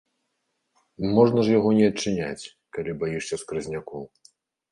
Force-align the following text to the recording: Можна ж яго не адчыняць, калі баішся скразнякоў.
Можна 1.17 1.43
ж 1.49 1.53
яго 1.59 1.69
не 1.81 1.85
адчыняць, 1.91 2.49
калі 2.77 2.91
баішся 3.05 3.35
скразнякоў. 3.43 4.03